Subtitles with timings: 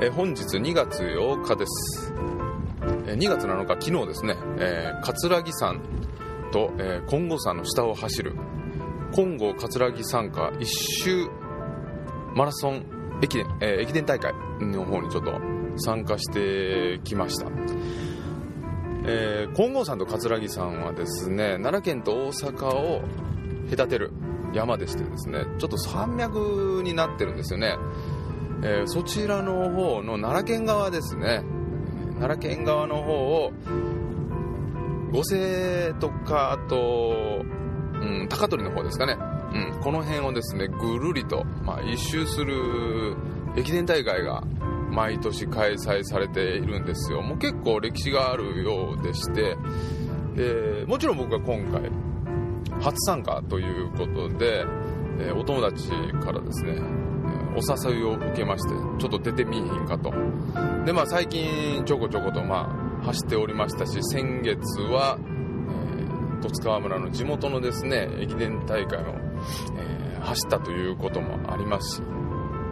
[0.00, 2.12] え本日2月8日です、
[3.08, 5.82] え2月7日昨日ですね、えー葛城山
[6.52, 8.36] と、えー金剛山の下を走る
[9.12, 11.28] 金剛葛城山下一周
[12.32, 12.86] マラソン
[13.22, 15.32] 駅伝,、えー駅伝大会の方にちょっと
[15.78, 17.46] 参加してきました、
[19.04, 23.02] えー金剛山と葛城山はですね奈良県と大阪を
[23.68, 24.12] 隔てる
[24.54, 27.76] 山でしてですねちょっと山脈になってるんですよね、
[28.62, 31.42] えーそちらの方の奈良県側ですね。
[32.18, 33.52] 奈良県側の方を
[35.12, 37.42] 五城とかあと、
[37.94, 39.16] うん、高取の方ですかね、
[39.74, 43.16] うん、この辺をですねぐるりと、まあ、一周する
[43.56, 44.42] 駅伝大会が
[44.90, 47.22] 毎年開催されているんですよ。
[47.22, 49.56] もう結構歴史があるようでして
[50.34, 51.90] でもちろん僕は今回
[52.80, 54.64] 初参加ということで、
[55.20, 55.88] えーお友達
[56.22, 56.80] からですね
[57.58, 60.12] お誘いを受けましてちょっと出てみいひんかと。
[60.84, 62.70] でまあ最近ちょこちょことま
[63.02, 66.08] あ走っておりましたし先月は、えー
[66.40, 69.02] 十津川村の地元のですね駅伝大会を、
[69.76, 72.02] えー走ったということもありますし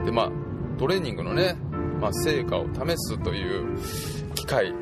[0.05, 0.33] でまあ
[0.79, 1.57] トレーニングのね、
[2.01, 3.79] まあ、成果を試すという
[4.35, 4.75] 機会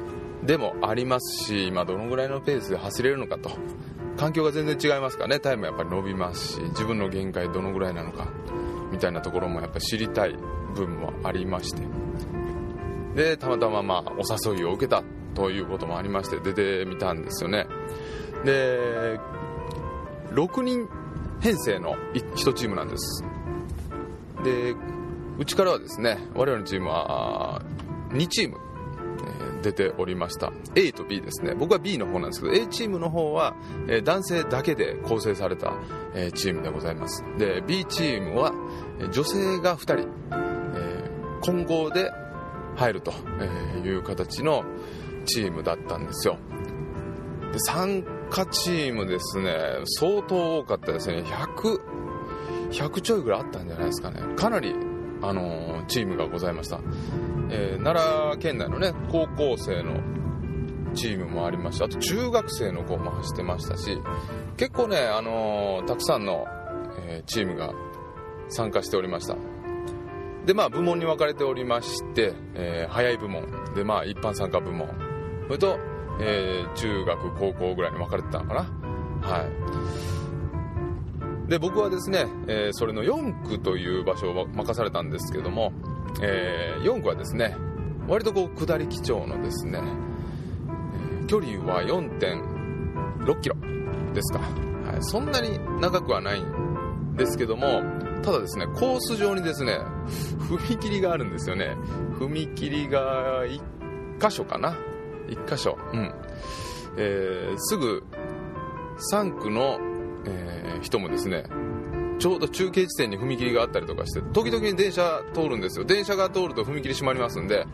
[0.42, 3.50] でもありますし今どのぐらいのペースで走れるのかと。
[4.16, 8.28] 環境が全然違いますからねタイムやっぱり伸びますし自分の限界どのぐらいなのか。
[8.94, 10.36] みたいなところもやっぱ知りたい
[10.74, 11.82] 部分もありまして。
[13.16, 15.02] でたまたままあお誘いを受けた
[15.34, 17.66] ということもありまして出てみたんですよね。
[18.44, 19.18] で
[20.30, 20.88] 6人
[21.40, 23.24] 編成の1チームなんです。
[24.44, 24.74] で
[25.38, 27.60] うちからはですね我々のチームは
[28.10, 28.58] 2チーム
[29.64, 30.52] 出ておりました。
[30.74, 31.54] A と B ですね。
[31.54, 33.56] 僕は B の方なんですけど A チームの方は、
[33.88, 35.72] え男性だけで構成された、
[36.14, 37.24] えチームでございます。
[37.38, 38.52] で B チームは
[39.10, 40.08] 女性が2人、
[40.74, 42.12] え混合で
[42.76, 43.12] 入ると
[43.82, 44.64] いう形の
[45.24, 46.36] チームだったんですよ。
[47.52, 51.22] で参加チームですね相当多かったですね。
[51.22, 51.80] 100
[52.70, 54.20] 100ちょいぐらいあったんじゃないですかね。
[54.36, 54.74] かなり、
[55.22, 56.80] あのチームがございました、
[57.50, 60.00] えー奈良県内のね高校生の
[60.94, 63.98] チームもありましたあと中学生の子も走ってましたし
[64.56, 66.46] 結構ね、あのーたくさんの、
[67.08, 67.72] えーチームが
[68.48, 69.36] 参加しておりました。
[70.46, 74.88] でまあ部門に分かれておりまして、えー早い部門でまあ一般参加部門。
[75.46, 75.78] それと、
[76.20, 78.60] えー中学高校ぐらいに分かれてたのかな。
[79.28, 79.44] は
[81.46, 81.48] い。
[81.48, 85.72] で僕はですね、えーそれの4区という場所を任されたんですけども、
[86.22, 87.56] え4区はですね
[88.08, 89.80] 割とこう下り基調のですね、
[91.26, 93.56] 距離は4.6キロ
[94.12, 97.82] ですか、はい、そんなに長くはないんですけども
[98.22, 99.78] ただですねコース上にですね
[100.48, 101.76] 踏切があるんですよね。
[102.18, 103.60] 踏切が1
[104.20, 104.76] 箇所かな。
[105.28, 105.78] 1箇所。
[105.92, 106.14] うん。
[106.96, 108.04] えーすぐ
[109.12, 109.78] 3区の、
[110.26, 111.44] えー人もですね
[112.18, 115.84] ちょうど中継地点に踏切があったりとかして時々に電車通るんですよ。
[115.84, 117.66] 電車が通ると踏切閉まりますんで、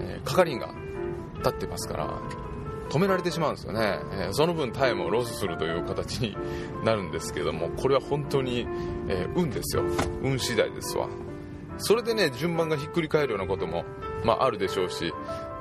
[0.00, 0.74] えー係員が
[1.38, 2.20] 立ってますから
[2.90, 6.36] 止められてしまうんですよね、えーその分タイムをロスするという形に
[6.84, 8.66] なるんですけどもこれは本当に、
[9.08, 9.84] えー運ですよ。
[10.22, 11.08] 運次第ですわ。
[11.78, 13.84] それでね順番がひっくり返るようなことも、
[14.24, 15.12] まあ、あるでしょうし。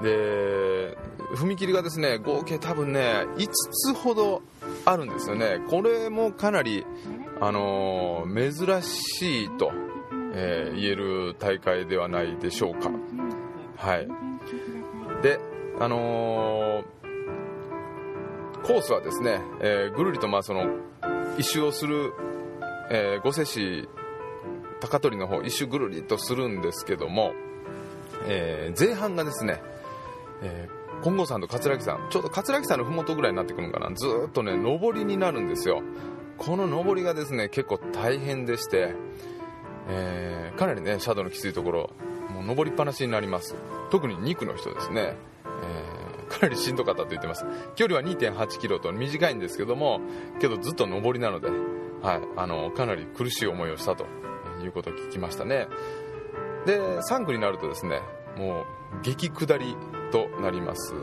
[0.02, 0.98] で
[1.36, 4.42] 踏切がですね合計多分ね5つほど
[4.86, 5.60] あるんですよね。
[5.70, 6.86] これもかなり、
[7.42, 9.72] あのー珍しいと、
[10.34, 12.90] えー言える大会ではないでしょうか。
[13.78, 14.08] はい。
[15.22, 15.40] で
[15.80, 16.86] あのー
[18.64, 20.66] コースはですね、えーぐるりとまあその
[21.38, 22.14] 一周をする、
[22.90, 23.88] えー御所市
[24.80, 27.34] 高取の方一周ぐるりとするんですけども、
[28.28, 29.62] えー前半がですね、
[30.42, 33.94] えー金剛山と葛城山ちょうど葛城山の麓ぐらいになってくるのかな。
[33.94, 35.84] ずっとね上りになるんですよ。
[36.38, 38.94] この上りがですね結構大変でして、
[39.90, 41.90] えーかなりねシャドウのきついところ
[42.30, 43.56] もう上りっぱなしになります。
[43.92, 45.16] 特に2区の人ですね、
[45.46, 47.46] えーかなりしんどかったと言ってます。
[47.76, 50.02] 距離は2 8キロと短いんですけども
[50.40, 51.50] けどずっと上りなので、
[52.02, 54.06] はい、あのかなり苦しい思いをしたと
[54.64, 55.68] いうことを聞きましたね。
[56.66, 58.02] で3区になるとですね
[58.38, 59.76] もう激下り
[60.12, 60.94] となります。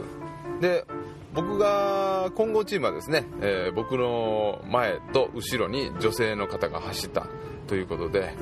[0.61, 0.85] で
[1.35, 7.27] 僕が混合チームはですね、えー僕の前と後ろに女性の方が走った
[7.67, 8.35] ということで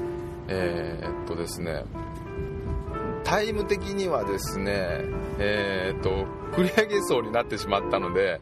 [0.49, 1.85] えーっとですね
[3.23, 5.05] タイム的にはですね
[5.39, 6.27] えーっと
[6.57, 8.41] 繰り上げ走になってしまったので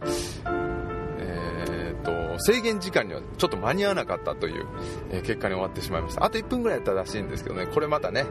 [2.38, 4.66] 制限時間にはちょっと間に合わなかったという、
[5.10, 6.24] え、結果に終わってしまいました。
[6.24, 7.66] あと1分ぐらいやったらしいんですけどね。
[7.66, 8.26] これまたね、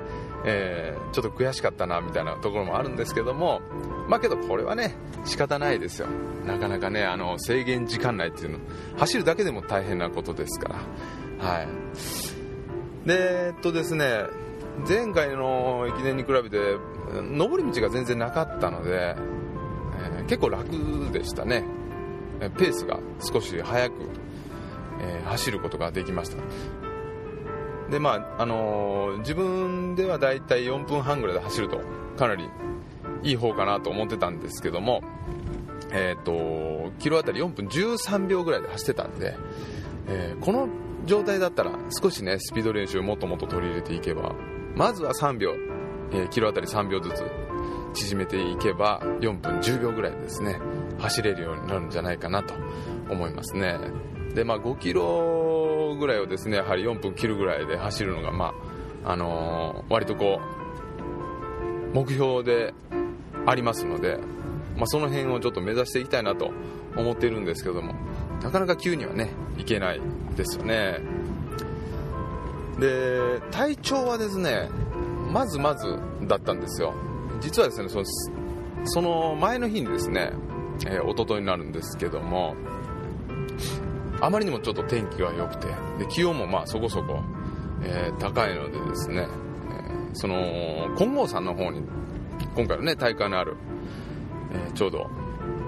[0.45, 3.61] えー、ちょっと悔しかったなみたいなところもあるんですけども
[4.07, 4.95] まあけどこれはね
[5.25, 6.07] 仕方ないですよ。
[6.45, 8.59] なかなかねあの制限時間内っていうの
[8.97, 10.69] 走るだけでも大変なことですか
[11.39, 11.45] ら。
[11.45, 11.67] はい。
[13.07, 14.25] でえっとですね
[14.87, 16.57] 前回の駅伝に比べて
[17.11, 19.15] 上り道が全然なかったので、
[20.19, 20.69] え、結構楽
[21.11, 21.63] でしたね。
[22.39, 23.93] ペースが少し速く、
[25.01, 26.37] えー、走ることができました。
[27.89, 31.79] でまああのー、自分ではだいたい4分半ぐらいで走ると
[32.17, 32.49] かなり
[33.23, 35.01] いい方かなと思ってたんですけども
[35.91, 39.37] えっ、とキロあたり4分13秒ぐらいで走ってたんで、
[40.07, 40.67] えこの
[41.05, 44.35] 状態だったら少しねスピード練習をもっともっと取り入れていけば
[44.75, 45.55] まずは3秒、
[46.11, 47.23] えー、キロあたり3秒ずつ
[47.93, 50.59] 縮めていけば4分10秒ぐらいですね。
[50.99, 52.53] 走れるようになるんじゃないかなと
[53.09, 53.77] 思いますね。
[54.33, 58.53] でまあ5キロぐらいをですねやはり4分切るぐらいで走るのがま
[59.03, 60.39] ああのー、割とこ
[61.93, 62.73] う目標で
[63.45, 64.19] ありますので、
[64.75, 66.51] まあ、その辺をちょっと目指していきたいなと
[66.95, 67.95] 思っているんですけども
[68.43, 70.01] なかなか急にはねいけない
[70.35, 70.99] ですよね。
[72.79, 74.69] で体調はですね
[75.31, 76.93] まずまずだったんですよ。
[77.41, 78.05] 実はですねその
[78.85, 80.31] その前の日にですね、
[80.85, 82.55] えー、一昨日になるんですけども
[84.21, 85.67] あまりにもちょっと天気が良くて
[85.99, 87.21] で気温もまあそこそこ、
[87.83, 89.27] えー、高いのでですね、
[89.69, 91.81] えー、その金剛山の方に
[92.55, 93.55] 今回のね大会のある、
[94.51, 95.09] えー、ちょうど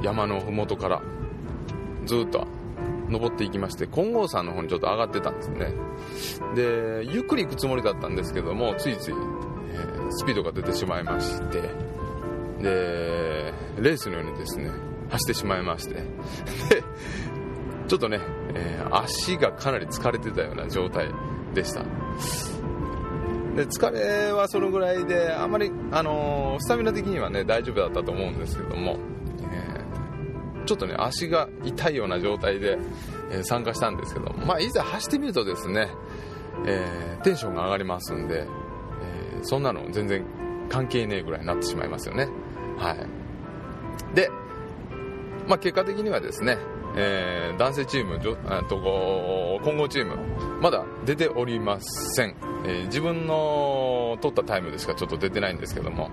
[0.04, 1.02] 山の麓から
[2.06, 2.48] ずっと
[3.10, 5.74] 登っていきまして金剛山の方にちょっと上がってたんですね。
[6.56, 11.62] でゆっくり行くつもりだったんですけどもついつい、えー、スピードが出てしまいまして
[12.62, 14.70] でレースのようにですね
[15.10, 15.96] 走ってしまいまして。
[15.96, 16.04] で
[17.88, 18.20] ちょっとね、
[18.54, 21.10] えー、足がかなり疲れてたような状態
[21.54, 21.84] でした。
[23.56, 29.00] で疲れはそのぐらいであまり、あのー、スタミナ的にはね大丈夫だったと思うんですけども
[29.52, 32.78] えちょっとね足が痛いような状態で、
[33.32, 35.90] え参加したんですけどまあ、いざ走ってみるとですね、
[36.66, 40.24] えー、テンションが上がりますんで、え、そんなの全然
[40.70, 42.30] 関係ねえぐらいになってしまいますよね。
[42.78, 44.16] はい。
[44.16, 44.30] で、
[45.50, 46.58] まあ、結果的にはですね、
[46.96, 48.36] えー、男性チームと
[49.64, 50.16] 混合チーム
[50.62, 52.36] まだ出ておりません、
[52.66, 56.12] えー、自分の取ったタイムでしかちょっと出てないんですけども、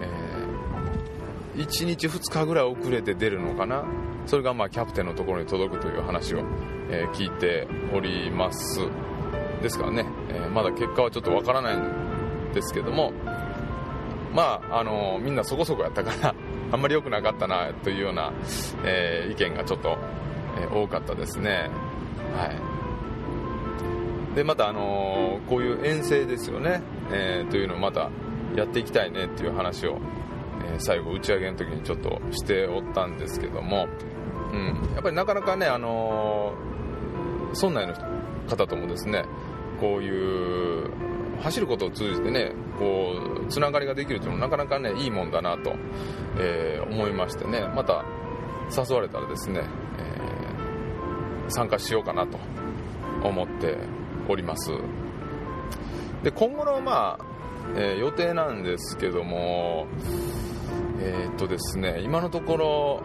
[0.00, 3.84] え1日2日ぐらい遅れて出るのかな？
[4.26, 6.44] それがまあキャプテンのところに届くという話を、
[6.90, 8.80] え、聞いております。
[9.62, 13.12] ですからね、え、まだ結果はちょっとわからないんですけども
[14.32, 16.34] まああの、みんなそこそこやったから
[16.72, 18.32] あんまり良くなかったなというような、
[18.84, 19.98] え意見がちょっと、
[20.60, 21.70] え多かったですね。
[22.36, 22.46] は
[24.32, 24.34] い。
[24.36, 26.82] でまた、あのこういう遠征ですよね、
[27.12, 28.10] えというのをまた
[28.54, 29.98] やっていきたいねっていう話を
[30.64, 33.88] え最後打ち上げの時にちょっとしておったんですけども、
[34.52, 36.54] うん、やっぱりなかなかね、あの、
[37.54, 37.94] 村内の
[38.48, 39.24] 方ともですね
[39.80, 40.90] こういう
[41.40, 43.14] 走ることを通じてねこ
[43.46, 45.74] うつながりができるというのはなかなかねいいもんだなと、
[46.38, 47.66] えー、思いましてね。
[47.74, 48.04] また
[48.70, 49.62] 誘われたらですね、
[49.98, 52.38] えー、参加しようかなと
[53.24, 53.76] 思って
[54.28, 54.70] おります。
[56.22, 57.24] で今後のまあ、
[57.76, 59.86] えー、予定なんですけども
[61.00, 63.02] え、っとですね今のところ、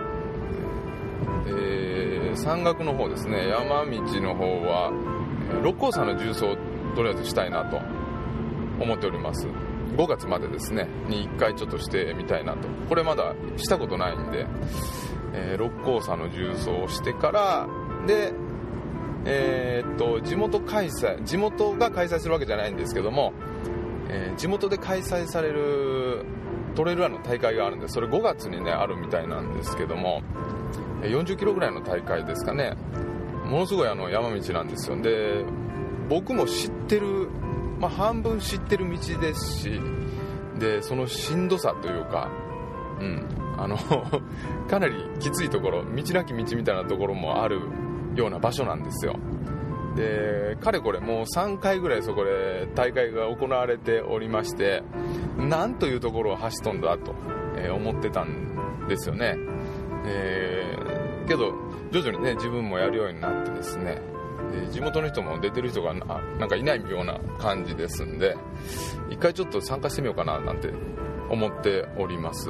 [1.47, 4.91] え、山岳の方ですね山道の方は
[5.63, 6.57] 六甲山の重曹を
[6.95, 7.79] とりあえずしたいなと
[8.79, 9.47] 思っております。
[9.47, 10.87] 5月までですね。
[11.07, 12.67] に1回ちょっとしてみたいなと。
[12.89, 14.45] これまだしたことないんで、
[15.33, 17.67] えー、六甲山の重曹をしてから
[18.07, 18.33] で
[19.25, 23.33] えー、っと地元開催地元が開催するわけじゃないんですけども、
[24.07, 26.25] えー、地元で開催される
[26.75, 30.21] トレイルランの大会があるんでそれ5月にねあるみたいなんですけども
[31.01, 32.75] 40キロぐらいの大会ですかね。
[33.45, 34.99] ものすごいあの山道なんですよ。
[35.01, 35.45] で
[36.09, 37.29] 僕も知ってる、
[37.85, 39.79] まあ、半分知ってる道ですし
[40.57, 42.31] でそのしんどさというか
[42.99, 43.27] うん
[43.57, 43.77] あの
[44.67, 47.61] かなりきついところ道なき道みたいなところもある
[48.15, 49.17] ような場所なんですよ。
[49.95, 54.83] でかれこれもう3回ぐらいそこで大会が行われておりまして
[55.37, 57.15] なんというところを走っとんだと、
[57.55, 59.37] え思ってたんですよね、
[60.05, 61.53] えー、けど
[61.91, 64.01] 徐々にね自分もやるようになってですね
[64.51, 68.35] で地元の人も出てる人がなんかいないような感じですんで
[69.09, 70.73] 一回ちょっと参加してみようかななんて
[71.29, 72.49] 思っております。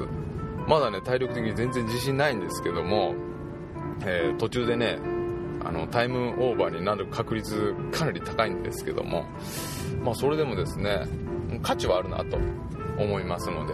[0.68, 3.14] まだね体力的に全然自信ないんですけども、
[4.02, 4.98] えー、途中でね
[5.64, 9.25] あのタイムオーバーになる確率かなり高いんですけども、
[10.04, 11.08] まあ、それでもですね
[11.62, 12.38] 価値はあるなと
[12.98, 13.74] 思いますので、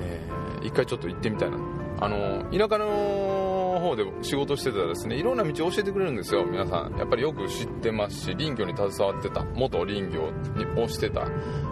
[0.00, 1.56] えー、一回ちょっと行ってみたいな。
[2.02, 3.49] あの田舎の
[3.80, 6.44] 方で仕事してたらですねいろんな道を教えてくれるんですよ。
[6.44, 10.32] 皆さんやっぱりよく知ってますし林業に携わってた元林業
[10.76, 11.26] をしてた、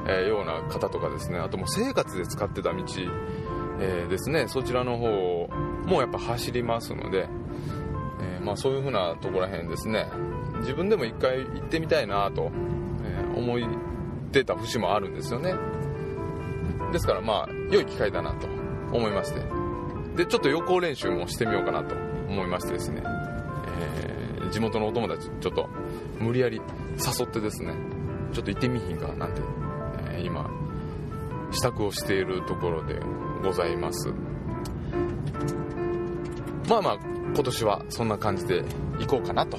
[0.07, 1.39] えー、ような方とかですね。
[1.39, 2.85] あともう生活で使ってた道、
[3.81, 4.49] えー、ですね。
[4.49, 5.49] そちらの方
[5.87, 7.29] もやっぱ走りますので、
[8.21, 10.07] えー、まあ、そういう風なとこらへんですね。
[10.61, 12.51] 自分でも一回行ってみたいなと、
[13.05, 13.61] え思っ
[14.33, 15.55] てた節もあるんですよね。
[16.93, 18.47] ですからまあ良い機会だなと
[18.93, 19.58] 思いまして。
[20.19, 23.05] でちょっと予行練習もしてみようかなと思いましてですね、
[23.79, 25.69] えー、地元のお友達ちょっと
[26.19, 26.61] 無理やり
[26.99, 27.73] 誘ってですね。
[28.33, 29.41] ちょっと行ってみひんかなんて、
[30.11, 30.51] えー、今
[31.53, 33.01] 支度をしているところで
[33.45, 34.13] ございます。
[36.69, 36.99] まあまあ
[37.35, 38.65] 今年はそんな感じで
[38.99, 39.57] 行こうかなと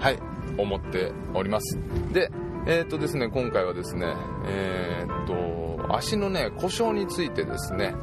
[0.00, 0.18] はい
[0.56, 1.78] 思っております。
[2.14, 2.30] で
[2.66, 4.14] えー、っとですね今回はですね
[4.46, 5.26] えー、っ
[5.86, 7.94] と足のね故障についてですね。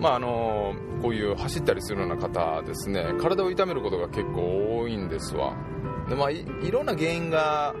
[0.00, 0.74] まああの
[1.06, 3.14] こういう走ったりするような方ですね。
[3.20, 5.54] 体を痛めることが結構多いんですわ。
[6.08, 7.76] で、まあ、いいろんな原因が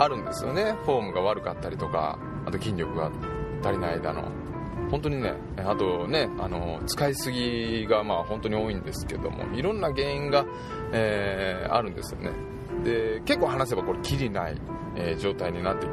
[0.00, 0.74] あるんですよね。
[0.84, 3.12] フォームが悪かったりとかあと筋力が
[3.62, 4.24] 足りないだの。
[4.90, 10.44] 本当にねあとねあの使いすぎがまあ本当に多いんですけどもいろんな原因が、
[10.92, 12.32] えー、あるんですよね。
[12.82, 14.60] で結構話せばこれきりない、
[14.96, 15.86] えー、状態になって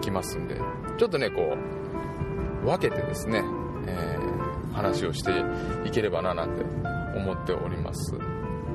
[0.00, 0.54] きますんで
[0.98, 1.56] ちょっとねこ
[2.62, 3.42] う分けてですね、
[3.88, 4.37] えー
[4.78, 5.32] 話をして
[5.84, 6.64] いければななんて
[7.16, 8.16] 思っております。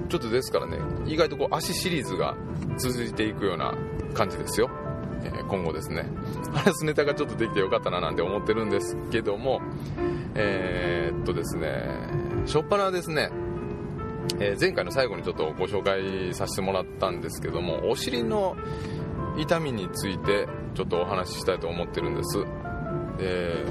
[0.09, 2.35] ちょっとですからね意外とこう足シリーズが
[2.77, 3.73] 続いていくような
[4.13, 4.69] 感じですよ、
[5.23, 6.05] えー、今後ですね。
[6.53, 9.61] 話すネタがちょっとできてよかったななんて思ってるんですけども。
[10.35, 11.83] えー、っとですね
[12.45, 13.29] 初っ端ですね。
[14.39, 18.55] えー、前回の最後にちょっとご紹介させてもらったんですけどもお尻の
[19.37, 22.45] 痛みについてちょっとお話ししたいと思ってるんです。
[23.17, 23.65] で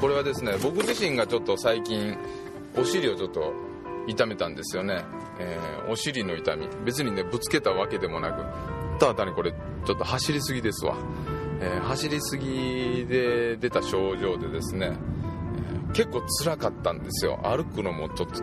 [0.00, 2.16] これはですね僕自身がちょっと最近
[2.76, 3.52] お尻をちょっと
[4.06, 5.04] 痛めたんですよね、
[5.38, 6.68] えー、お尻の痛み。
[6.84, 8.42] 別にねぶつけたわけでもなく。
[8.98, 10.96] ただ単にこれちょっと走りすぎですわ、
[11.60, 14.96] えー、走りすぎで出た症状でですね、
[15.90, 17.38] え、結構辛かったんですよ。
[17.44, 18.42] 歩くのもちょっと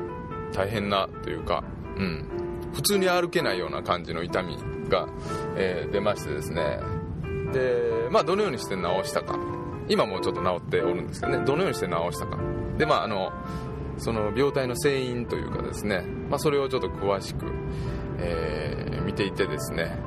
[0.54, 1.64] 大変なというか。
[1.98, 2.26] うん。
[2.74, 4.58] 普通に歩けないような感じの痛み
[4.90, 5.08] が、
[5.56, 6.80] え、出ましてですね。
[7.54, 9.40] でまあどのようにして治したか。
[9.88, 11.46] 今もちょっと治っておるんですけどね。
[11.46, 12.38] どのようにして治したか。
[12.78, 13.32] でまああの
[13.98, 17.46] その病態の成因というかですね、まあ、それをちょっと詳しく、
[18.18, 19.98] えー、見ていてですね。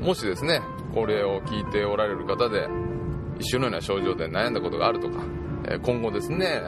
[0.00, 0.60] もしですね
[0.94, 2.68] これを聞いておられる方で
[3.38, 5.24] 一緒のような症状で悩んだことがあるとか、
[5.66, 6.62] え今後ですね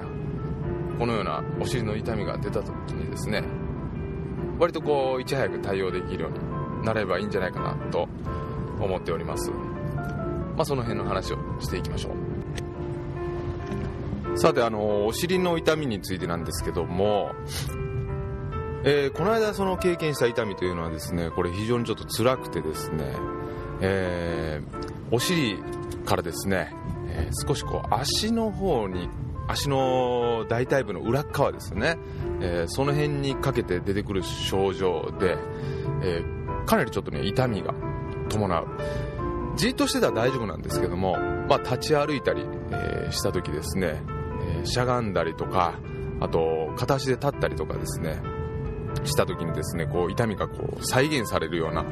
[0.98, 3.44] このようなお尻の痛みが出た時にですね
[4.58, 8.08] 割とこういち早く対応できるようになればいいんじゃないかなと
[8.80, 9.50] 思っております。
[9.50, 12.25] まあその辺の話をしていきましょう。
[14.36, 17.32] さてあのお尻の痛みについてなんですけども、
[18.84, 23.14] えー、この間その経験した痛みというのはですねこれ非常にちょっと辛くてですね、
[23.80, 25.58] えー、お尻
[26.04, 26.74] からですね、
[27.08, 29.08] えー、少しこう足の方に
[29.48, 31.96] 足の大腿部の裏側ですね、
[32.42, 35.38] えー、その辺にかけて出てくる症状で、
[36.02, 37.74] えー、かなりちょっとね痛みが
[38.28, 38.66] 伴う。
[39.56, 41.16] じっとしてたら大丈夫なんですけども、
[41.48, 44.02] まあ、立ち歩いたり、え、した時ですね
[44.66, 45.78] しゃがんだりとか
[46.20, 48.20] あと片足で立ったりとかですね
[49.04, 51.82] した時にですねこう痛みがこう再現されるような、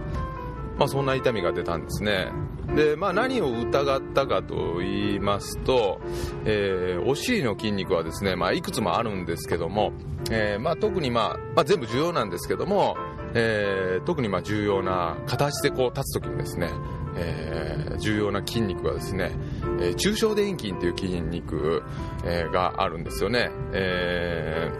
[0.78, 2.28] まあ、そんな痛みが出たんですね。
[2.74, 6.00] で、まあ、何を疑ったかと言いますと、
[6.44, 9.92] えー、お尻の筋肉はですね、まあ、いくつもあるんですけども、
[10.30, 12.96] えー、まあ、特に、まあ、まあ全部重要なんですけども、
[13.34, 16.70] えー、特にま重要な片足でこう立つ時にですね、
[17.16, 19.32] えー、重要な筋肉はですね、
[19.80, 21.82] えー、中小電筋という筋肉、
[22.24, 24.70] えー、があるんですよね、え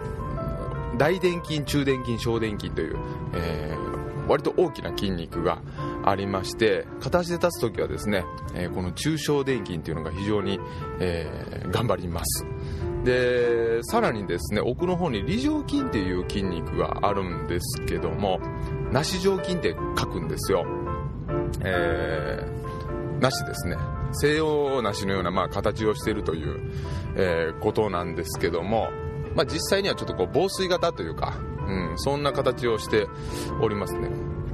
[0.93, 2.97] ー、大電筋、中電筋、小電筋という、
[3.33, 5.61] えー、割と大きな筋肉が
[6.03, 10.59] ありまして片足で立つ時はですね、え、この中小電筋というのが非常に、
[10.99, 12.45] え、頑張ります。
[13.05, 18.39] でさらにですね奥の方に梨状筋っていう筋肉があるんですけども
[18.91, 20.65] 梨状筋って書くんですよ。
[21.63, 23.77] えー、なしですね。
[24.13, 26.71] 西洋梨のようなまあ形をしているという、
[27.15, 28.89] えー、ことなんですけども、
[29.35, 33.07] まあ、実際にはちょっとこう防水型というか、うん、そんな形をして
[33.61, 34.09] おりますね。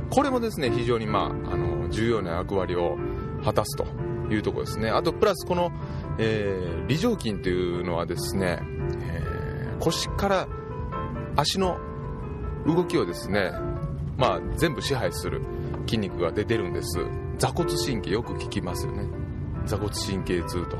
[0.10, 2.98] これもですね非常にまああの重要な役割を
[3.44, 3.86] 果たすと
[4.34, 4.90] いうところですね。
[4.90, 5.72] あとプラスこの、
[6.18, 8.60] えー、梨状筋というのはですね、
[9.02, 10.48] えー、腰から
[11.36, 11.78] 足の
[12.66, 13.52] 動きをですね
[14.22, 15.42] まあ、全部支配する。
[15.82, 17.00] 筋肉が出てるんです。
[17.38, 19.08] 座骨神経よく聞きますよね。
[19.66, 20.78] 座骨神経痛と、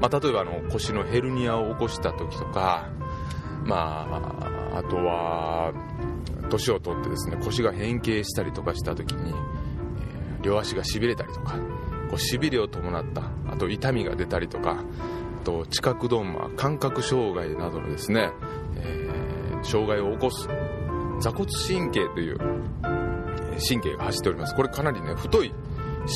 [0.00, 2.90] まあ、例えばあの腰のヘルニアを起こした時とか
[3.64, 4.06] ま
[4.72, 5.72] ああとは
[6.50, 11.58] 年を取ってですね腰が変形したりとかした時に、えー、両足がしびれたりとか
[12.10, 14.84] こうしびれを伴ったあと痛みが出たりとか
[15.40, 18.30] あと知覚ドンマ感覚障害などのですね、
[18.76, 20.48] えー、障害を起こす。
[21.18, 22.38] 座骨神経という
[23.68, 24.54] 神経が走っております。
[24.54, 25.54] これかなりね太い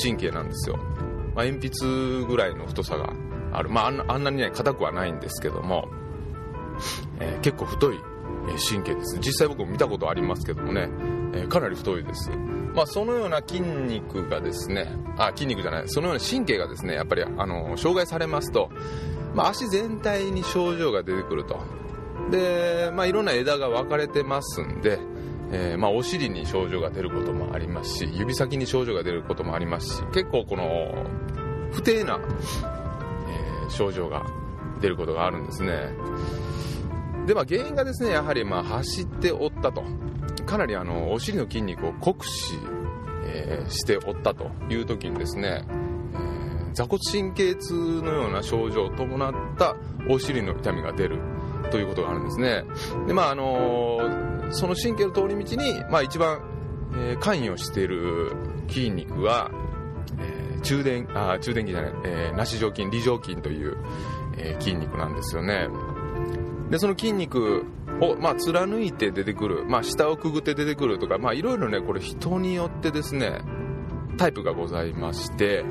[0.03, 0.77] 神経なんですよ、
[1.35, 3.13] まあ、鉛筆ぐらいの太さが
[3.53, 3.69] ある。
[3.69, 5.89] まああんなにね硬くはないんですけども、
[7.19, 7.99] えー、結構太い
[8.69, 9.17] 神経です。
[9.19, 10.89] 実際僕も見たことありますけどもね、
[11.33, 12.31] えー、かなり太いです。
[12.73, 15.89] まあ、そのような筋肉がですねあ筋肉じゃない。
[15.89, 18.69] そのような神経がですねやっぱりあの障害されますと、
[19.35, 21.59] まあ、足全体に症状が出てくると。
[22.29, 24.99] で、まあ、いろんな枝が分かれてますんで、
[25.53, 31.05] えー、まあ、お尻に症状が出ることもありますし指先に症状が出ることもありますし結構この
[31.71, 32.19] 不定な、
[33.27, 34.25] えー、症状が
[34.79, 35.89] 出ることがあるんですね。
[37.27, 39.83] で、まあ、原因がですねやはりまあ走っておったと。
[40.45, 42.55] かなりあのお尻の筋肉を酷使、
[43.25, 45.63] えー、しておったという時にですね、
[46.13, 49.75] えー、座骨神経痛のような症状を伴った
[50.09, 51.19] お尻の痛みが出る
[51.69, 52.63] ということがあるんですね。
[53.07, 53.99] でまああの、
[54.51, 56.41] その神経の通り道に、まあ、一番、
[56.93, 58.33] えー、関与している
[58.67, 59.51] 筋肉は、
[60.19, 63.77] えー、中殿あ中殿筋じゃない、えー、梨状筋梨状筋という、
[64.37, 65.67] え、筋肉なんですよね。
[66.69, 67.65] でその筋肉
[67.99, 73.41] を、まあ、貫いて出てくる、まあ、下をくぐって出てくるとか、まあ、いろいろねこれ人によってですね
[74.17, 75.65] タイプがございまして、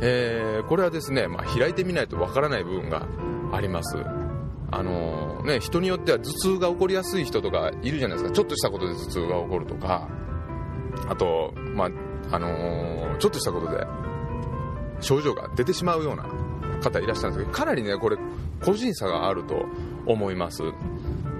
[0.00, 3.06] えー、これはですね、まあ、開いてみないとわからない部分が
[3.52, 3.96] あります。
[4.76, 8.34] あのー、ね、人によっては頭痛が起こりやすい人とかいるじゃないですか。
[8.34, 10.08] ちょっとしたことで頭痛が起こるとか。
[11.08, 11.90] あと、まあ
[12.34, 13.86] あのー、ちょっとしたことで
[15.00, 16.26] 症状が出てしまうような
[16.82, 18.16] 方いらっしゃるんですけどかなりねこれ
[18.64, 19.66] 個人差があると
[20.06, 20.62] 思います。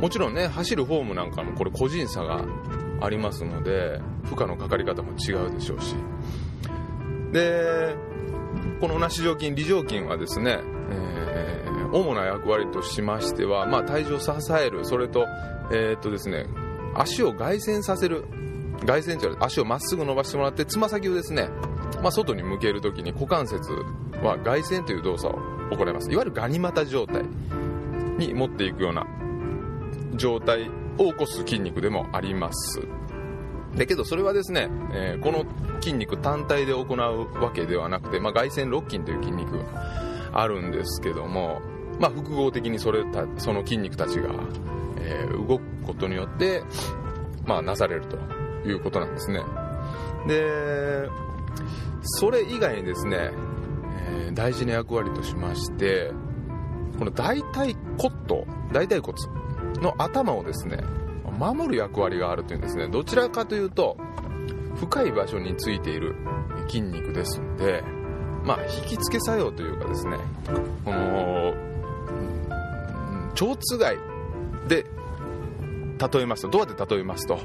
[0.00, 2.44] もちろんね走るフォームなんかもこれ個人差が
[3.00, 5.94] ありますので負荷のかかり方も違うでしょうし。
[7.32, 7.96] で
[8.80, 10.58] この梨状筋梨状筋はですね、
[10.90, 11.33] えー、
[11.94, 14.84] 主な役割としましては、まあ、体重を支える。
[14.84, 15.26] それと,、
[15.70, 16.46] えー、っとですね、
[16.94, 18.24] 足を外旋させる。
[18.84, 21.48] 外旋という足をまっすぐ伸ばしてもらってつま先をですね、
[22.02, 23.72] まあ、外に向けるときに股関節
[24.22, 25.38] は外旋という動作を
[25.70, 26.10] 行います。
[26.10, 27.22] いわゆるガニ股状態
[28.18, 29.06] に持っていくような
[30.16, 32.82] 状態を起こす筋肉でもあります。
[33.76, 35.44] だけどそれはですね、えー、この
[35.80, 39.64] 筋肉単体で行うわけではなくて、まあ、外旋肋筋という筋肉が
[40.32, 41.62] あるんですけども、
[41.98, 44.30] まあ、複合的にそれたその筋肉たちが、
[44.98, 46.62] えー、動くことによって、
[47.46, 48.16] まあ、なされると
[48.66, 49.42] いうことなんですね。
[50.26, 51.08] で
[52.02, 53.30] それ以外にですね、
[54.08, 56.10] えー、大事な役割としまして
[56.98, 59.14] この大腿骨と大腿骨
[59.80, 60.78] の頭をですね
[61.38, 62.88] 守る役割があるというんですね。
[62.88, 63.96] どちらかというと
[64.76, 66.14] 深い場所についている
[66.68, 67.82] 筋肉ですので
[68.44, 70.18] まあ引き付け作用というかですね
[70.84, 71.54] この
[73.34, 73.98] 蝶つがい。
[74.68, 74.86] で
[76.12, 77.38] 例えますとどうやって例えますと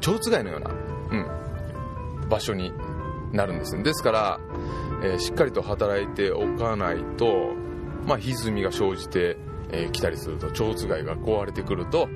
[0.00, 0.70] 蝶つがいのような、
[2.20, 2.72] うん、場所に
[3.32, 4.40] なるんですですから、
[5.02, 7.54] えー、しっかりと働いておかないと
[8.06, 9.36] まあ、歪みが生じて
[9.70, 12.08] き、えー、たりすると蝶つがいが壊れてくると、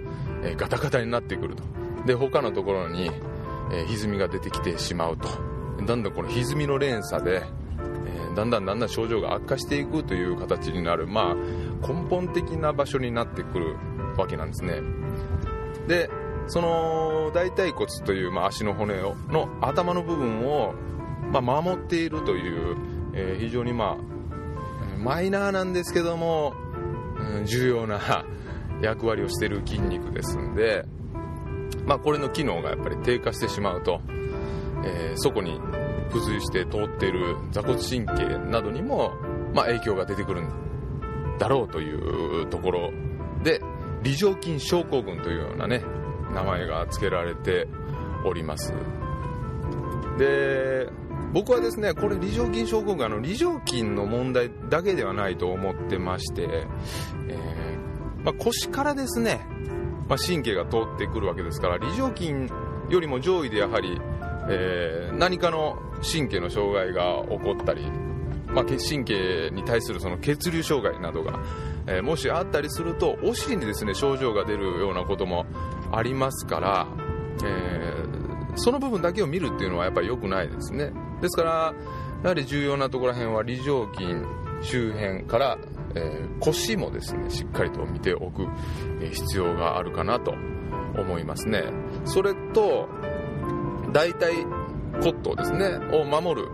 [0.42, 1.64] えー、ガタガタになってくると。
[2.06, 3.10] で他のところに、
[3.72, 5.28] えー、歪みが出てきてしまうと。
[5.84, 7.42] だんだんこの歪みの連鎖で、
[8.06, 11.36] えー、だんだんだんだん症状が悪化していくという形になる、まあ、
[11.80, 13.76] 根本的な場所になってくる
[14.16, 14.80] わけなんですね。
[15.86, 16.10] で
[16.46, 20.74] その大腿骨という、まあ、足の骨をの頭の部分を、
[21.32, 22.76] まあ、守っているという、
[23.14, 26.52] えー、非常にまあマイナーなんですけども、
[27.18, 27.98] うん、重要な
[28.82, 30.84] 役割をしている筋肉ですんで、
[31.86, 34.00] まあ、これの機能がやっぱり低下してしまうと、
[34.84, 35.60] えー、そこに
[36.08, 39.12] 付随して通っている座骨神経などにも、
[39.54, 40.48] まあ、影響が出てくるん
[41.40, 42.92] だろうというところ
[43.42, 43.60] で
[44.04, 45.82] 梨状筋症候群というようなね
[46.34, 47.66] 名前が付けられて
[48.24, 48.72] おります。
[50.18, 50.88] で
[51.32, 56.66] 僕はですねこれ梨状筋症候群あの梨状筋の問題だけではないと思ってまして、
[57.28, 59.40] えー、まあ、腰からですね、
[60.08, 62.32] まあ、神経が通ってくるわけですから梨状筋
[62.90, 63.98] よりも上位でやはり、
[64.50, 67.86] えー、何かの神経の障害が起こったり、
[68.54, 71.40] まあ、神経に対するその血流障害などが、
[71.86, 75.46] えー、もしあったりするとお尻にですね症状が出るようなことも
[75.92, 76.86] ありますから、
[77.44, 77.90] え
[78.56, 80.92] その部分だけを見るっていうのはやっぱり良くないですね。
[81.20, 81.74] ですから
[82.22, 84.06] やはり重要なところら辺は梨状筋
[84.62, 85.58] 周辺から、
[85.94, 88.46] えー、腰もですねしっかりと見ておく、
[89.12, 90.32] 必要があるかなと
[90.98, 91.64] 思いますね。
[92.04, 92.88] それと
[93.92, 94.44] 大腿
[95.00, 96.48] 骨頭ですねを守る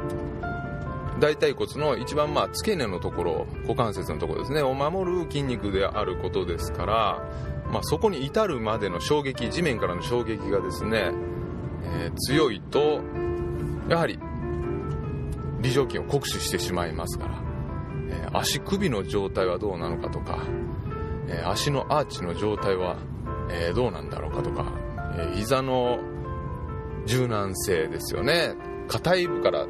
[1.21, 4.63] 大腿骨の一番まあ付け根のところ股関節のところですね。
[4.63, 7.23] を守る筋肉であることですから、
[7.71, 11.11] まあ、そこに至るまでの衝撃地面からの衝撃がですね、
[11.85, 13.01] えー、強いと
[13.89, 14.19] やはり
[15.59, 17.43] 梨状筋を酷使してしまいますから、
[18.11, 20.45] えー、足首の状態はどうなのかとか、
[21.29, 22.97] えー、足のアーチの状態は、
[23.49, 24.73] えどうなんだろうかとか、
[25.17, 26.01] え膝の
[27.07, 28.55] 柔軟性ですよね。
[28.89, 29.67] 硬い部から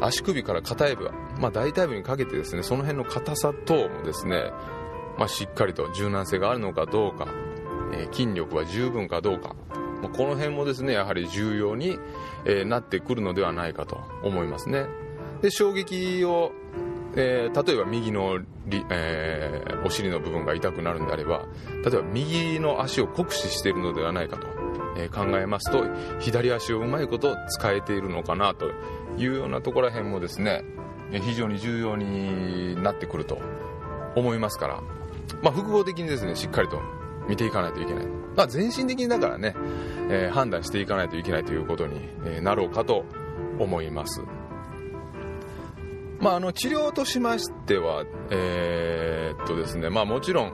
[0.00, 4.52] 足首から硬い部、まあ、大腿部にかけてですねその辺の硬さ等もですね、
[5.18, 7.28] まあ、しっかりと柔軟性があるのかどうか、
[7.92, 9.54] えー、筋力は十分かどうか、
[10.02, 11.98] まあ、この辺もですねやはり重要に、
[12.44, 14.86] えー、なってくるのではないかと思いますね。
[15.42, 16.52] で衝撃を、
[17.14, 18.40] えー、例えば右の、
[18.90, 21.46] えー、お尻の部分が痛くなるんであれば
[21.84, 24.48] 例えば右の足を酷使しているのではないかと、
[24.96, 25.84] え考えますと
[26.18, 28.66] 左足をうまいこと使えているのかなと
[29.18, 30.64] いうようなところら辺もですね
[31.10, 33.40] 非常に重要になってくると
[34.14, 34.82] 思いますから、
[35.42, 36.80] まあ、複合的にですねしっかりと
[37.28, 39.54] 見ていかないといけない、まあ、全身的にだからね、
[40.10, 42.00] えー、判断していかないといけないということに
[42.42, 43.04] なろうかと
[43.58, 44.22] 思います。
[46.20, 50.52] まあ、あの治療としましては、えー、っとですねまあ、もちろん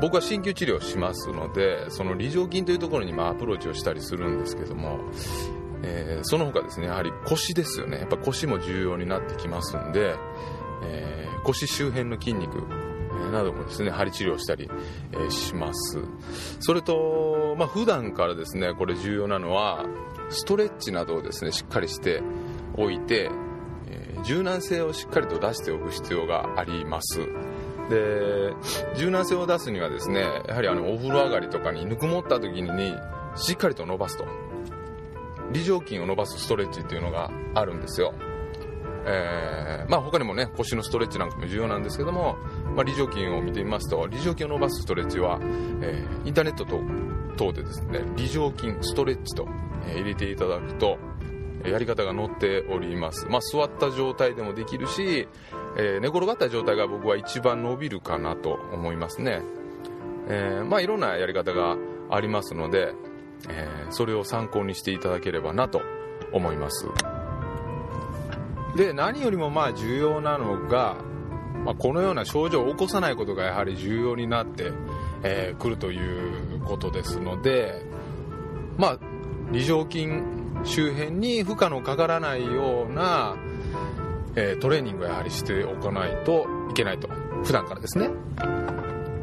[0.00, 4.98] 僕は鍼灸治療しますのでその梨状筋というところにまあアプローチをしたりするんですけども
[5.82, 7.98] えー、その他ですねやはり腰ですよね。
[7.98, 10.14] やっぱ腰も重要になってきますんで、
[10.84, 12.64] えー、腰周辺の筋肉
[13.32, 14.70] などもですね針治療したり、
[15.12, 15.98] え、します。
[16.60, 19.84] それと、まあ、普段からですねこれ重要なのは
[20.28, 22.22] ストレッチなどをですねしっかりして
[22.76, 23.30] おいて、
[23.88, 27.20] え、柔軟性をしっかりと出しておく必要があります。
[27.90, 28.54] で
[28.96, 32.94] 柔軟性を出すにはですねやはりあのお風呂上がりとかにぬくもった時に
[33.34, 34.51] しっかりと伸ばすと。
[35.52, 38.14] 梨状筋を伸ばすストレッチっていうのがあるんですよ。
[39.04, 42.36] えー、まあ他にもね、腰のストレッチなんかも重要なんですけども、
[42.74, 45.38] まあ、梨状筋を見てみますと、梨状筋を伸ばすストレッチは、
[45.82, 46.64] えー、インターネット
[47.36, 49.46] 等でですね、梨状筋ストレッチと、
[49.86, 50.98] えー、入れていただくと、
[51.64, 53.26] やり方が載っております。
[53.28, 55.28] まあ座った状態でもできるし、
[55.76, 59.42] え、寝転がった状態が僕は一番伸びるかなと思いますね。
[60.28, 61.76] え、まあいろんなやり方が
[62.10, 62.94] ありますので、
[63.48, 65.82] えー、それを参考にしていただければなと
[66.32, 66.86] 思います。
[68.76, 70.96] で何よりもまあ重要なのが、
[71.64, 74.74] まあ、このような症状を起こさないことがやはり重要になってく、
[75.24, 75.98] えー、るとい
[76.56, 77.84] うことですので
[78.78, 78.98] まあ
[79.50, 80.08] 梨状筋
[80.64, 83.36] 周辺に負荷のかからないような、
[84.36, 87.08] えー、トレーニングをやはりしておかないといけないと。
[87.44, 88.08] 普段からですね。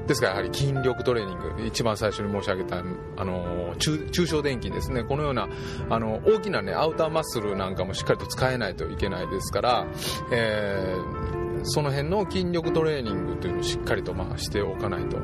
[0.09, 5.03] ですからやはり筋力トレーニング一番最初に申し上げたあの中小電筋ですね。
[5.03, 5.47] このような
[5.87, 9.87] あの大きな、ね、アウターマッスルなんかもしっかりと使えないといけないですから、
[10.31, 15.17] えー、その辺の筋力トレーニングというのをしっかりとまあしておかないと、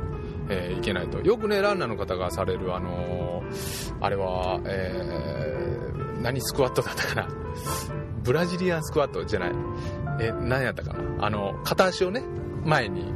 [0.49, 1.19] えー、いけないと。
[1.21, 3.41] よくねランナーの方がされるあの
[4.01, 7.27] あれは、えー、何スクワットだったかな？
[8.23, 9.51] ブラジリアンスクワットじゃない。
[10.21, 11.25] え何やったかな？
[11.25, 12.23] あの片足をね
[12.63, 13.11] 前に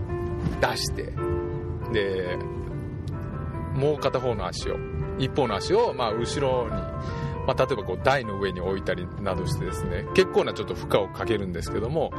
[0.59, 1.13] 出して
[1.91, 2.37] で
[3.73, 4.77] もう片方の足を
[5.17, 12.11] 一方の足をまあ後ろに、まあ、例えばこう台の上に置いたりなどしてですね結構なちょっと負荷をかけるんですけども、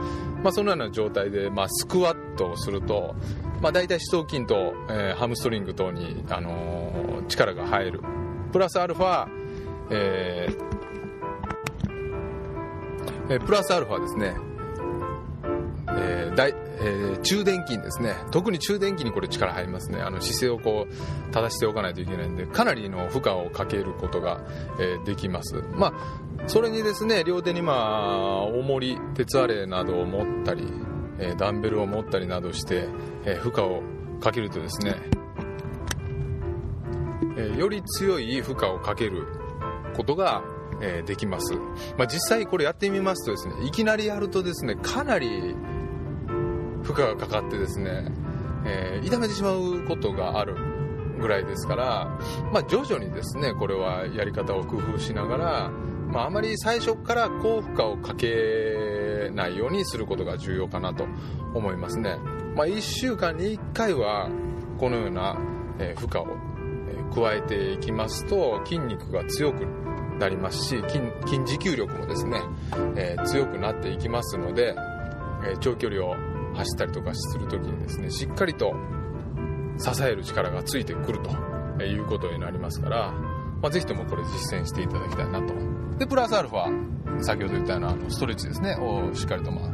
[0.43, 3.15] まあ、そのような状態で、まあ、スクワットをすると、
[3.61, 8.01] まあ、大体四頭筋と、えー、ハムストリング等に、あのー、力が入る。
[8.53, 9.29] プラスアルファ、
[9.91, 10.71] えー、
[13.35, 14.35] えプラスアルファですね、
[15.97, 18.15] えー大えー、中殿筋ですね。
[18.31, 20.01] 特に中殿筋にこれ力入りますね。
[20.01, 24.41] あの姿勢をこう正しておかないといけないんでかなりの負荷をかけることが、
[24.79, 25.63] えー、できます。
[25.73, 25.93] まあ
[26.47, 30.67] それにですね両手にまあ重り鉄アレイなどを持ったり、
[31.19, 32.89] えー、ダンベルを持ったりなどして、
[33.27, 33.83] え負荷を
[34.21, 34.95] かけるとですね、
[37.37, 39.27] えより強い負荷をかける
[39.95, 40.43] ことが
[40.81, 41.55] えできます、
[41.99, 45.55] まあ、実際これやってみますとですねいきなりやるとですねかなり
[46.83, 48.07] 負荷がかかってですね、
[48.65, 50.55] えー、痛めてしまうことがある
[51.21, 52.19] ぐらいですから、
[52.53, 55.71] まあ、徐々にですねこれはやり方を工夫しながら、
[56.09, 61.07] まあ、まり最初から高負荷をかけないようにすることが重要かなと
[61.55, 62.17] 思いますね、
[62.57, 64.31] まあ、1週間に1回は
[64.79, 65.39] このような
[65.97, 66.51] 負荷を
[67.15, 69.67] 加えていきますと筋肉が強く
[70.19, 70.83] なりますし
[71.27, 72.41] 筋持久力もですね、
[72.97, 74.75] えー、強くなっていきますので、
[75.45, 76.15] えー、長距離を
[76.61, 78.75] 走ったりとかする時にですねしっかりと
[79.79, 81.21] 支える力がついてくる
[81.79, 83.13] ということになりますから、
[83.63, 85.55] まあ、ぜひともこれ実践していただきたいなと。
[85.99, 89.71] でプラスアルファ先ほど言ったようなストレッチですねをしっかりとまあ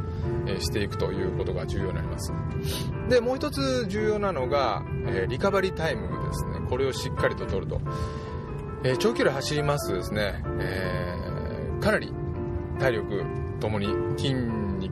[0.49, 2.33] えしていくということが重要になります。
[3.09, 6.67] でもう一つ重要なのが、えリカバリータイムですね。
[6.69, 7.81] これをしっかりと取ると、
[8.85, 12.13] え長距離走りますとですね、えー、かなり
[12.79, 13.25] 体力
[13.61, 14.35] ともに筋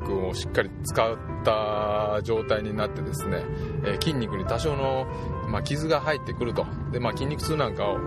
[0.05, 3.45] 肉をしっかり使った状態になってですね、
[3.85, 5.07] え筋肉に多少の、
[5.49, 6.67] まあ、傷が入ってくると。
[6.93, 7.99] で、まあ、筋肉痛なんかを、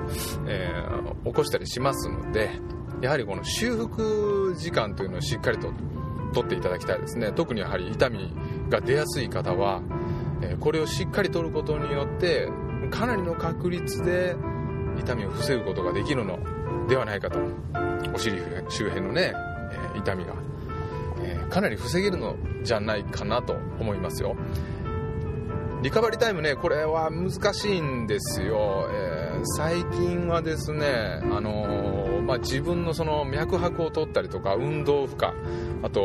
[0.48, 2.52] えー、起こしたりしますので
[3.02, 5.72] やはりこの修復時間というのをしっかりと
[6.34, 7.32] 取っていただきたいですね。
[7.32, 8.34] 特にやはり痛み
[8.70, 9.82] が出やすい方は、
[10.42, 12.50] えこれをしっかり取ることによって
[12.92, 14.36] かなりの確率で
[15.00, 16.40] 痛みを防ぐことができるの
[16.88, 17.40] ではないかと。
[18.14, 19.34] お尻周辺のね、
[19.96, 20.34] え痛みが、
[21.50, 24.36] かなり防げるのじゃないかなと思いますよ。
[25.84, 35.32] リカバリータイムねこれは難しいんですよ、えー、最近はですねあのーまあ、自分のその脈拍を取ったりとか運動負荷
[35.82, 36.02] あと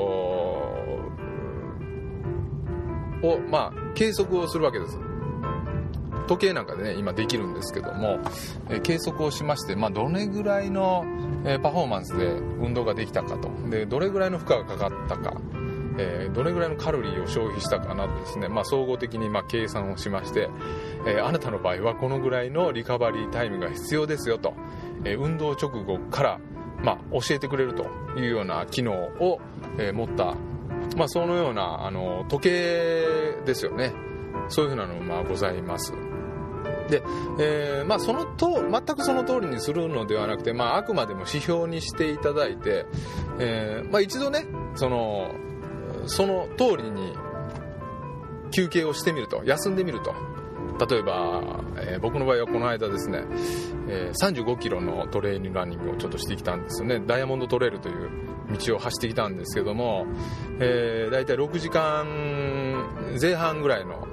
[3.22, 4.98] を、まあ、計測をするわけです。
[6.26, 8.18] 時計なんかでね今できるんですけども、
[8.70, 11.04] え計測をしまして、まあ、どれぐらいの、
[11.44, 13.50] えパフォーマンスで運動ができたかと。
[13.70, 15.34] でどれぐらいの負荷がかかったか。
[15.98, 20.48] えー、どれぐらいのカロリーを消費したかなどですね、まあ、総合的にま計算をしまして、
[21.06, 24.54] えー、あなたの場合はこのぐらいのリカバリータイムが必要ですよと、
[25.04, 26.40] え運動直後から、
[26.82, 27.84] ま、教えてくれると
[28.16, 29.40] いうような機能を、
[29.78, 30.34] え持った、
[30.96, 33.04] まあ、そのようなあの時計
[33.44, 33.92] ですよね。
[34.48, 35.92] そういうふうなのもまあございます。
[36.92, 37.02] で、
[37.38, 42.84] えー、まあ、そのと全くその通りにするのではなくて、まあ、あくまでも指標にしていただいて、
[43.38, 45.34] えー、まあ、一度ねその
[46.06, 47.14] その通りに
[48.50, 50.14] 休憩をしてみると休んでみると。
[50.90, 53.22] 例えば、えー、僕の場合はこの間ですね、
[53.88, 57.00] えー、35キロのトレーニングランニングをちょっとしてきたんですよね。
[57.06, 58.10] ダイヤモンドトレイルという
[58.58, 60.06] 道を走ってきたんですけども、
[60.58, 64.08] えー、大体6時間前半ぐらいの、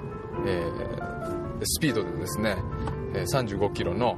[0.45, 1.18] えー、
[1.63, 2.58] スピードでですね
[3.13, 4.17] 35キロの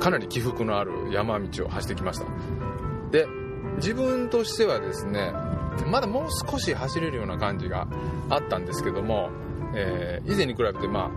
[0.00, 2.26] かなり起伏のある山道を走ってきました。
[3.10, 3.26] で
[3.76, 5.32] 自分としてはですね
[5.90, 7.86] まだもう少し走れるような感じが
[8.28, 9.30] あったんですけども、
[9.74, 11.10] えー、以前に比べて、ま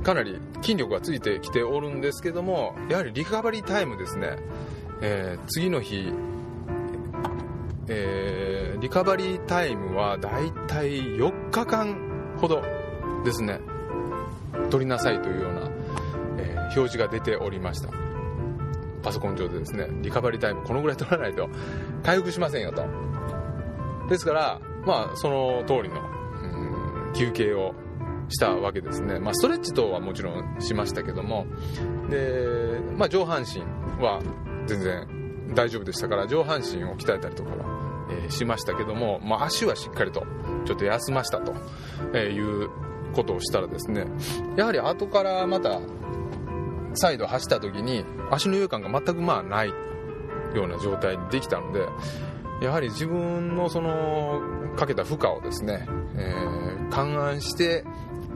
[0.00, 4.38] あ、かなり筋力がついてきておるんですけどもやはりリカバリータイムですね、
[5.02, 6.12] えー、次の日、
[7.88, 12.62] えー、リカバリータイムはだいたい4日間ほど
[13.24, 13.60] ですね。
[14.70, 15.70] 取りなさいというような、
[16.38, 17.90] え表示が出ておりました
[19.02, 21.48] パソコン上でですねリカバリータイムこのぐらい取らないと
[22.02, 22.84] 回復しませんよと
[24.10, 26.02] ですから、まあ、その通りの、
[27.14, 27.74] 休憩を
[28.28, 29.18] したわけですね。
[29.18, 31.46] まあ、ストレッチ等はもちろんしましたけども、
[32.08, 33.60] で、まあ、上半身
[34.02, 34.20] は
[34.66, 40.24] 全然大丈夫でしたから、上半身を鍛えたりとかは、えー、しましたけども、まあ、足はしっかりと
[40.64, 41.52] ちょっと休ましたと
[42.16, 42.68] いう
[43.12, 44.06] ことをしたらですね、
[44.56, 45.80] やはり後からまた
[46.94, 49.74] 再度走った時に足の違和感が全くまあないよ
[50.64, 51.86] うな状態にできたので、
[52.60, 54.40] やはり自分のその
[54.76, 57.84] かけた負荷をですね、えー、勘案して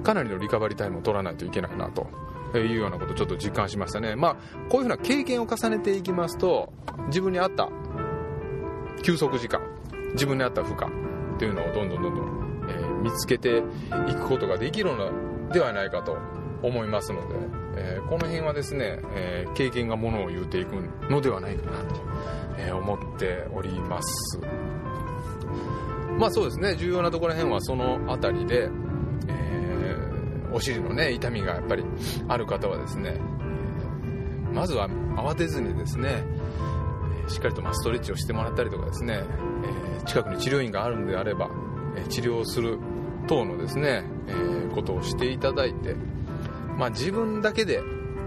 [0.02, 2.06] かなりのリカバリータイムを取らないといけないなと
[2.58, 4.16] いうようなことをちょっと実感しましたね。
[4.16, 4.36] まあ
[4.68, 6.72] こういうふうな経験を重ねていきますと
[7.08, 7.68] 自分に合った
[9.02, 9.60] 休息時間
[10.14, 10.86] 自分に合った負荷
[11.34, 12.33] っていうのをどんどんどんどん、
[13.04, 13.58] 見つけて
[14.08, 15.10] いくことができるの
[15.52, 16.16] ではないかと
[16.62, 17.34] 思いますので、
[17.76, 20.76] えー、この辺はですね、えー、経験がものを言うていく
[21.10, 22.00] のではないかなと
[22.58, 24.40] え、思っております。
[26.18, 26.76] まあそうですね。
[26.76, 28.68] 重要なところら辺はその辺りで、
[29.28, 29.96] え、
[30.52, 31.84] お尻のね痛みがやっぱり
[32.28, 33.20] ある方はですね、
[34.52, 36.24] まずは慌てずにですね
[37.26, 39.24] しっかりとまストレッチをしてもらったりとかですね、
[40.00, 41.50] え近くに治療院があるのであれば、
[42.08, 42.78] 治療する
[43.26, 45.94] 等のですね、えことをしていただいて、
[46.76, 47.80] まあ、自分だけで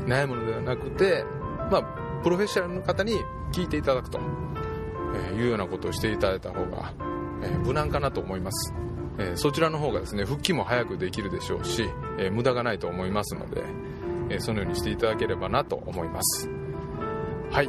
[0.05, 1.23] 悩むのではなくて、
[1.71, 1.83] まあ、
[2.23, 3.13] プロフェッショナルの方に
[3.51, 4.19] 聞いていただくと
[5.35, 6.93] いうようなことをしていただいた方が
[7.63, 8.73] 無難かなと思います。
[9.35, 13.63] そちらの方がですね復帰も早くできるでしょうし、え無駄がないと思いますので、
[14.29, 16.49] えそのようにしていただければなと思います
[17.49, 17.67] はい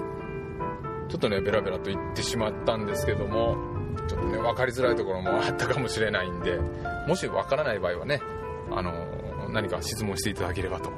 [1.08, 6.58] ちょっとねベラベラと言ってしまったんですけどもちょっとね分かりづらいところもあったかもしれないんで
[7.06, 8.20] もし分からない場合はね
[8.70, 10.90] あの何か質問していただければと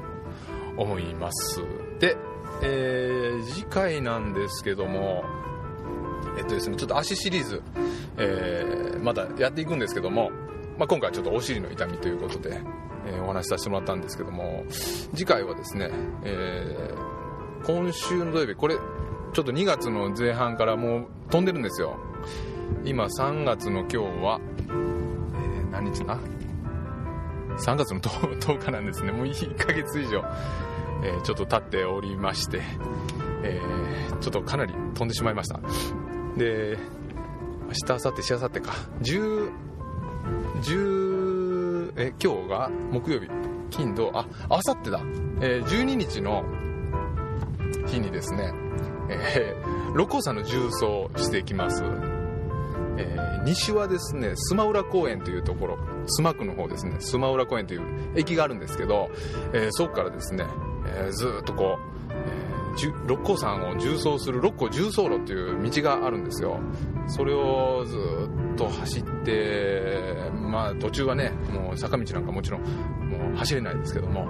[0.77, 1.61] 思います。
[1.99, 2.17] で、
[2.61, 5.23] えー、次回なんですけども
[6.37, 7.61] えっとですねちょっと足シリーズ、
[8.17, 10.31] えー、またやっていくんですけども、
[10.77, 12.61] まあ、今回はちょっとお尻の痛みということで、
[13.05, 14.63] えー、お話しさせてもらったんですけども
[15.13, 15.89] 次回はですね、
[16.23, 18.75] えー、今週の土曜日これ
[19.33, 21.97] ちょっと2月の前半からもう飛んでるんですよ。
[22.85, 26.19] 今3月の今日は、えー、何日な
[27.57, 29.11] 3月の 10, 10 日なんですね。
[29.11, 30.23] もう1ヶ月以上、
[31.03, 32.61] えー、ちょっと経っておりまして、
[33.43, 35.59] えー、ちょっとかなり飛んでしまいました。
[36.37, 36.77] で
[37.67, 38.71] 明日明後日しあさってか。
[39.01, 39.49] 10
[40.61, 43.27] 10え今日が木曜日。
[43.69, 45.01] 金土ああさってだ、
[45.39, 46.43] えー、12日の
[47.87, 48.53] 日にですね、
[49.09, 51.83] えー、六甲山の重走してきます。
[52.97, 57.81] えー、西はですね須磨浦公園というところ須磨区の方ですね須磨浦公園という
[58.15, 59.09] 駅があるんですけど、
[59.53, 60.45] えー、そこからですね、
[60.87, 62.51] えー、ずっとこう、え、
[63.07, 66.59] 六甲山を縦走する六甲重走路という道があるんですよ。
[67.07, 67.97] それをず
[68.53, 74.25] っと走ってまあ途中はねもう坂道なんかもちろんもう走れないですけども、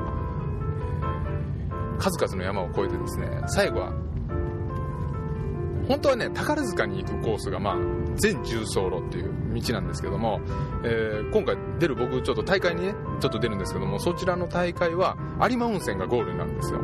[1.99, 3.93] 数々の山を越えてですね最後は
[5.87, 7.75] 本当はね宝塚に行くコースがまあ
[8.15, 10.39] 全重走路っていう道なんですけども、
[10.83, 16.79] えー、今回出る僕ちょっと大会にねちょっと出るんですけどもそちらの大会は有馬温泉がゴールになるんですよ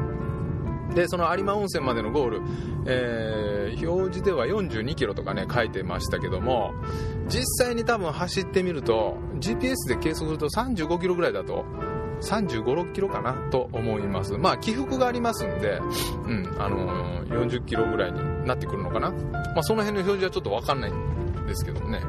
[0.94, 2.42] でその有馬温泉までのゴール、
[2.86, 6.74] えー、表示では42キロとかね書いてましたけども
[7.28, 11.66] 実際に多分走ってみると GPS で計測すると35キロぐらいだと
[12.22, 14.38] 35、6キロかなと思います。
[14.38, 15.80] まあ、起伏がありますんで、
[16.26, 19.12] うん、あのー、40キロぐらいになってくるのかな。
[19.12, 20.92] まあ、その辺の表示はちょっとわかんない
[21.48, 22.02] ですけどもね。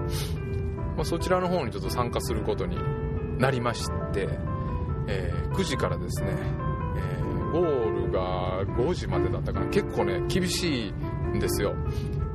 [0.96, 2.76] まあ、そちらの方にちょっと参加することに
[3.38, 4.28] なりまして、
[5.06, 6.32] えー、9時からですね、
[6.96, 9.66] えー、ゴールが5時までだったかな。
[9.66, 10.90] 結構ね、厳しい
[11.36, 11.74] んですよ。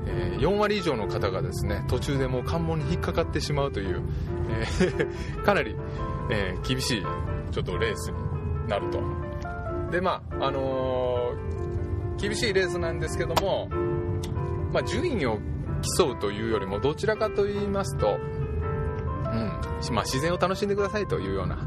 [0.06, 4.02] えー、4割以上の方がですね、途中でもう関門に引っかかってしまうという、
[4.50, 5.76] えー、 かなり、
[6.32, 7.06] え、厳しい
[7.52, 9.02] ちょっとレースになると。
[9.92, 11.34] で、まあ、あの、
[12.18, 13.68] 厳しいレースなんですけども、
[14.72, 15.38] まあ、順位を
[15.98, 21.58] 競うというよりも、どちらかと言いますと、うん、まあ、自然を楽しんでくださいというような、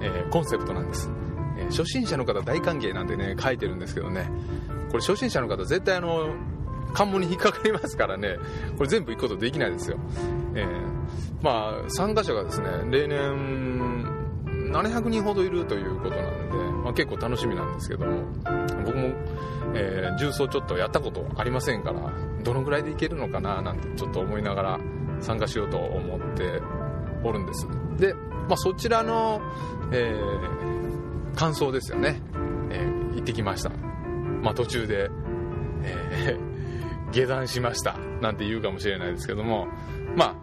[0.00, 1.10] えー、コンセプトなんです。
[1.58, 4.30] えー、初心者の方大歓迎なんてね、書いてるんですけどね、
[4.90, 6.34] これ初心者の方絶対あの、
[6.94, 8.38] 関門に引っかかりますからね、
[8.76, 9.98] これ全部行くことできないですよ。
[10.54, 10.68] えー、
[11.42, 14.18] まあ、参加者がですね、例年、
[14.70, 18.22] 700人ほどいるということなので、まあ、結構楽しみなんですけども
[18.84, 19.08] 僕も、
[19.74, 24.80] えー、重曹ちょっとやったことありませんからどのぐらいでいけるのかななんてちょっと思いながら
[25.20, 26.62] 参加しようと思って
[27.24, 27.66] おるんです
[27.98, 29.40] で、まあ、そちらの、
[29.92, 32.20] えー、感想ですよね、
[32.70, 33.70] えー、行ってきました、
[34.42, 35.10] まあ、途中で、
[35.82, 37.96] えー、 下山しました。
[38.20, 39.66] なんて言うかもしれないですけども。
[40.16, 40.34] まあ、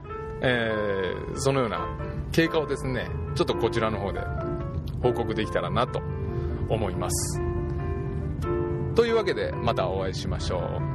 [0.41, 1.87] えー、そのような
[2.31, 4.21] 経過をですねちょっとこちらの方で
[5.01, 6.01] 報告できたらなと
[6.69, 7.41] 思います。
[8.95, 10.94] というわけでまたお会いしましょう。